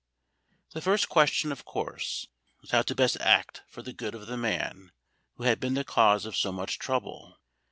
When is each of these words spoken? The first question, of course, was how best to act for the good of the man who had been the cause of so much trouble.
The 0.71 0.81
first 0.81 1.09
question, 1.09 1.51
of 1.51 1.63
course, 1.63 2.25
was 2.59 2.71
how 2.71 2.81
best 2.81 3.17
to 3.19 3.27
act 3.27 3.61
for 3.67 3.83
the 3.83 3.93
good 3.93 4.15
of 4.15 4.25
the 4.25 4.35
man 4.35 4.93
who 5.35 5.43
had 5.43 5.59
been 5.59 5.75
the 5.75 5.83
cause 5.83 6.25
of 6.25 6.35
so 6.35 6.51
much 6.51 6.79
trouble. 6.79 7.37